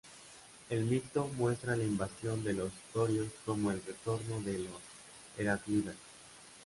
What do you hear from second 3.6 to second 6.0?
el retorno de los Heráclidas.